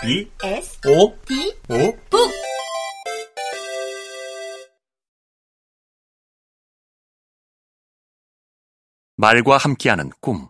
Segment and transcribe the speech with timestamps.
[0.00, 2.30] B S O D O 북
[9.16, 10.48] 말과 함께하는 꿈.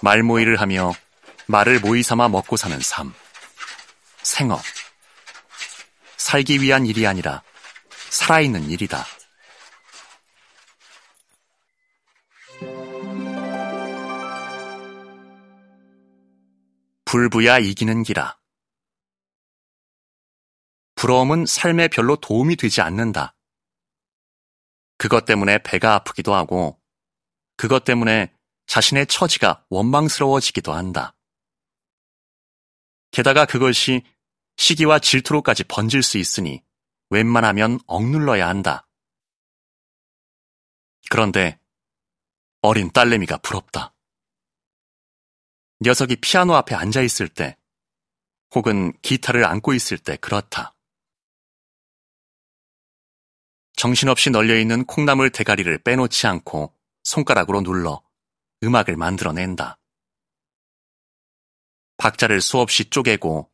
[0.00, 0.94] 말모이를 하며
[1.48, 3.12] 말을 모이 삼아 먹고 사는 삶.
[4.22, 4.62] 생업.
[6.16, 7.42] 살기 위한 일이 아니라
[8.08, 9.04] 살아있는 일이다.
[17.06, 18.38] 불부야 이기는 기라.
[20.96, 23.34] 부러움은 삶에 별로 도움이 되지 않는다.
[24.98, 26.80] 그것 때문에 배가 아프기도 하고,
[27.56, 28.34] 그것 때문에
[28.66, 31.16] 자신의 처지가 원망스러워지기도 한다.
[33.12, 34.02] 게다가 그것이
[34.56, 36.62] 시기와 질투로까지 번질 수 있으니
[37.10, 38.88] 웬만하면 억눌러야 한다.
[41.08, 41.60] 그런데
[42.62, 43.95] 어린 딸내미가 부럽다.
[45.80, 47.56] 녀석이 피아노 앞에 앉아 있을 때,
[48.54, 50.74] 혹은 기타를 안고 있을 때 그렇다.
[53.76, 58.02] 정신없이 널려있는 콩나물 대가리를 빼놓지 않고 손가락으로 눌러
[58.62, 59.78] 음악을 만들어낸다.
[61.98, 63.50] 박자를 수없이 쪼개고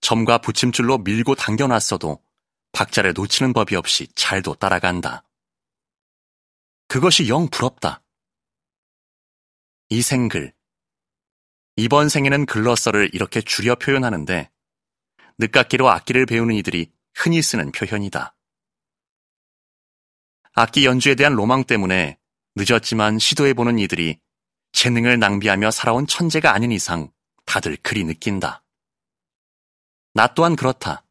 [0.00, 2.24] 점과 붙임줄로 밀고 당겨놨어도
[2.72, 5.24] 박자를 놓치는 법이 없이 잘도 따라간다.
[6.88, 8.02] 그것이 영 부럽다.
[9.90, 10.52] 이 생글.
[11.76, 14.50] 이번 생에는 글러서를 이렇게 줄여 표현하는데
[15.38, 18.36] 늦깎이로 악기를 배우는 이들이 흔히 쓰는 표현이다.
[20.54, 22.18] 악기 연주에 대한 로망 때문에
[22.56, 24.20] 늦었지만 시도해보는 이들이
[24.72, 27.10] 재능을 낭비하며 살아온 천재가 아닌 이상
[27.46, 28.62] 다들 그리 느낀다.
[30.14, 31.06] 나 또한 그렇다.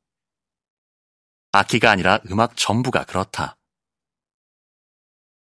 [1.52, 3.58] 악기가 아니라 음악 전부가 그렇다.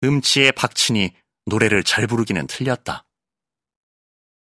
[0.02, 1.14] 음치에 박치니
[1.46, 3.03] 노래를 잘 부르기는 틀렸다.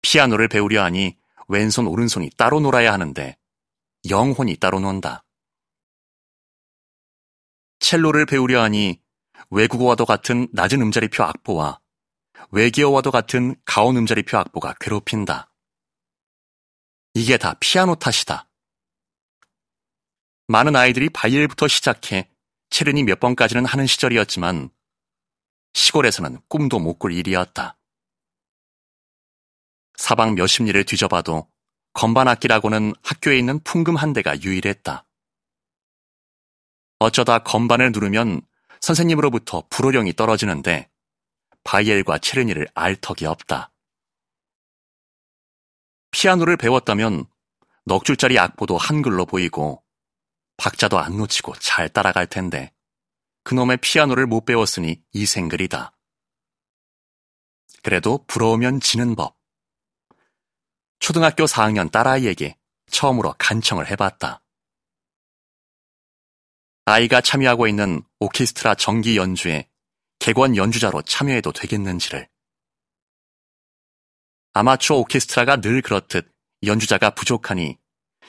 [0.05, 1.17] 피아노를 배우려 하니
[1.49, 3.39] 왼손 오른손이 따로 놀아야 하는데
[4.11, 5.25] 영혼이 따로 논다.
[7.81, 9.01] 첼로를 배우려 하니
[9.51, 11.81] 외국어와도 같은 낮은 음자리표 악보와
[12.51, 15.51] 외계어와도 같은 가온 음자리표 악보가 괴롭힌다.
[17.15, 18.47] 이게 다 피아노 탓이다.
[20.49, 22.29] 많은 아이들이 바이엘부터 시작해
[22.69, 24.69] 체르니 몇 번까지는 하는 시절이었지만
[25.73, 27.79] 시골에서는 꿈도 못 꿀 일이었다.
[29.97, 31.49] 사방 몇십 리를 뒤져봐도
[31.93, 35.07] 건반악기라고는 학교에 있는 풍금 한 대가 유일했다.
[36.99, 38.41] 어쩌다 건반을 누르면
[38.81, 40.91] 선생님으로부터 불호령이 떨어지는데
[41.63, 43.73] 바이엘과 체르니를 알 턱이 없다.
[46.11, 47.27] 피아노를 배웠다면
[47.87, 49.83] 넉 줄짜리 악보도 한글로 보이고
[50.57, 52.73] 박자도 안 놓치고 잘 따라갈 텐데
[53.43, 55.97] 그놈의 피아노를 못 배웠으니 이 생글이다.
[57.83, 59.37] 그래도 부러우면 지는 법.
[61.05, 62.57] 초등학교 4학년 딸아이에게
[62.91, 64.41] 처음으로 간청을 해봤다.
[66.87, 69.69] 아이가 참여하고 있는 오케스트라 정기 연주에
[70.19, 72.27] 객원 연주자로 참여해도 되겠는지를.
[74.55, 76.27] 아마추어 오케스트라가 늘 그렇듯
[76.63, 77.77] 연주자가 부족하니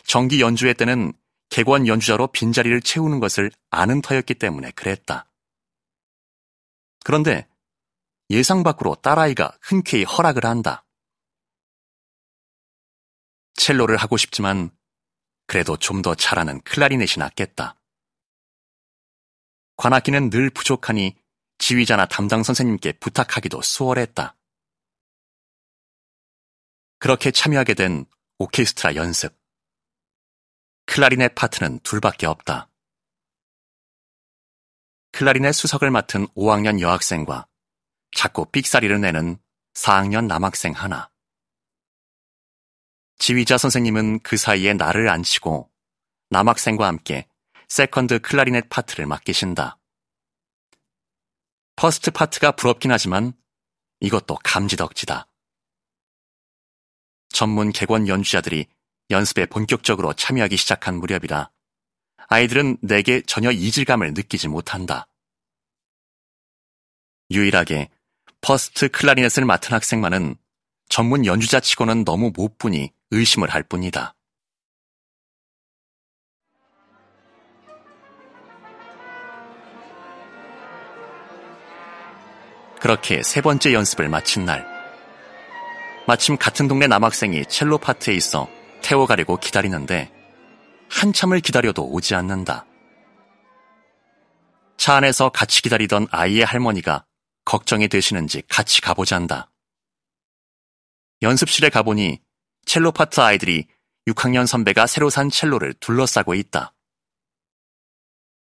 [0.04, 1.14] 정기 연주회 때는
[1.48, 5.30] 객원 연주자로 빈자리를 채우는 것을 아는 터였기 때문에 그랬다.
[7.06, 7.48] 그런데
[8.32, 10.85] 예상 밖으로 딸아이가 흔쾌히 허락을 한다.
[13.56, 14.70] 첼로를 하고 싶지만
[15.48, 17.76] 그래도 좀 더 잘하는 클라리넷이 낫겠다.
[19.78, 21.16] 관악기는 늘 부족하니
[21.58, 24.36] 지휘자나 담당 선생님께 부탁하기도 수월했다.
[27.00, 28.06] 그렇게 참여하게 된
[28.40, 29.38] 오케스트라 연습.
[30.86, 32.70] 클라리넷 파트는 둘밖에 없다.
[35.12, 37.48] 클라리넷 수석을 맡은 5학년 여학생과
[38.16, 39.38] 자꾸 삑사리를 내는
[39.74, 41.10] 4학년 남학생 하나.
[43.18, 45.70] 지휘자 선생님은 그 사이에 나를 앉히고
[46.30, 47.28] 남학생과 함께
[47.68, 49.78] 세컨드 클라리넷 파트를 맡기신다.
[51.76, 53.34] 퍼스트 파트가 부럽긴 하지만
[54.00, 55.28] 이것도 감지덕지다.
[57.30, 58.68] 전문 객원 연주자들이
[59.10, 61.52] 연습에 본격적으로 참여하기 시작한 무렵이라
[62.28, 65.08] 아이들은 내게 전혀 이질감을 느끼지 못한다.
[67.32, 67.90] 유일하게
[68.42, 70.36] 퍼스트 클라리넷을 맡은 학생만은
[70.88, 74.16] 전문 연주자 치고는 너무 못 부니 의심을 할 뿐이다.
[82.80, 84.66] 그렇게 세 번째 연습을 마친 날,
[86.08, 88.48] 마침 같은 동네 남학생이 첼로 파트에 있어
[88.84, 90.12] 태워 가려고 기다리는데
[90.90, 92.66] 한참을 기다려도 오지 않는다.
[94.78, 97.06] 차 안에서 같이 기다리던 아이의 할머니가
[97.44, 99.50] 걱정이 되시는지 같이 가보자 한다.
[101.24, 102.22] 연습실에 가보니
[102.66, 103.68] 첼로 파트 아이들이
[104.08, 106.74] 6학년 선배가 새로 산 첼로를 둘러싸고 있다.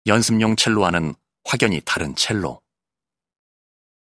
[0.07, 1.15] 연습용 첼로와는
[1.45, 2.63] 확연히 다른 첼로.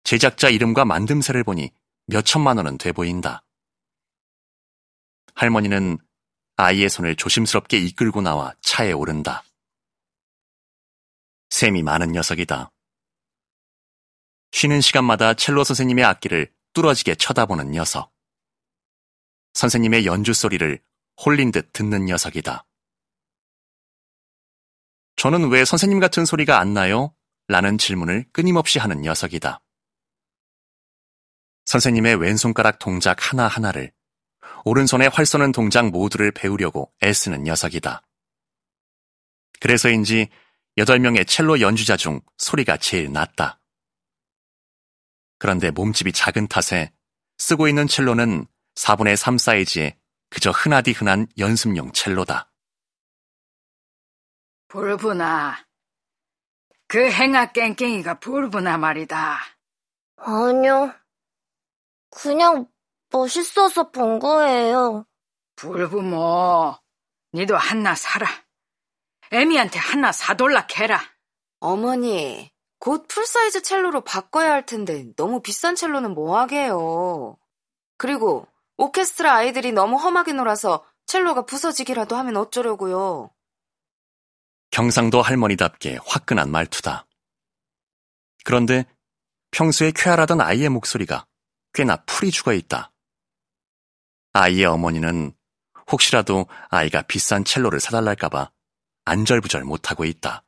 [0.05, 1.71] 제작자 이름과 만듦새를 보니
[2.07, 3.43] 몇 천만 원은 돼 보인다.
[5.35, 5.99] 할머니는
[6.57, 9.43] 아이의 손을 조심스럽게 이끌고 나와 차에 오른다.
[11.51, 12.71] 셈이 많은 녀석이다.
[14.53, 18.14] 쉬는 시간마다 첼로 선생님의 악기를 뚫어지게 쳐다보는 녀석.
[19.55, 20.81] 선생님의 연주 소리를
[21.25, 22.65] 홀린 듯 듣는 녀석이다.
[25.17, 27.15] 저는 왜 선생님 같은 소리가 안 나요?
[27.47, 29.61] 라는 질문을 끊임없이 하는 녀석이다.
[31.67, 33.93] 선생님의 왼손가락 동작 하나하나를
[34.65, 38.03] 오른손에 활 쏘는 동작 모두를 배우려고 애쓰는 녀석이다.
[39.61, 40.29] 그래서인지
[40.77, 43.61] 8명의 첼로 연주자 중 소리가 제일 낮다.
[45.39, 46.93] 그런데 몸집이 작은 탓에
[47.39, 49.97] 쓰고 있는 첼로는 4분의 3 사이즈의
[50.31, 52.51] 그저 흔하디 흔한 연습용 첼로다.
[54.69, 55.65] 불분아.
[56.89, 59.39] 그 행아 깽깽이가 불분아 말이다.
[60.17, 60.93] 아니요.
[62.11, 62.67] 그냥
[63.11, 65.07] 멋있어서 본 거예요.
[65.57, 66.77] 불부모.
[67.33, 68.27] 니도 한나 사라.
[69.33, 71.01] 애미한테 한나 사돌라 캐라.
[71.61, 77.37] 어머니, 곧 full size 첼로로 바꿔야 할 텐데 너무 비싼 첼로는 뭐하게요.
[77.97, 83.31] 그리고 오케스트라 아이들이 너무 험하게 놀아서 첼로가 부서지기라도 하면 어쩌려고요.
[84.71, 87.07] 경상도 할머니답게 화끈한 말투다.
[88.45, 88.85] 그런데
[89.53, 91.27] 평소에 쾌활하던 아이의 목소리가
[91.73, 92.91] 꽤나 풀이 죽어 있다.
[94.33, 95.33] 아이의 어머니는
[95.91, 98.51] 혹시라도 아이가 비싼 첼로를 사달랄까봐
[99.05, 100.44] 안절부절 못하고 있다.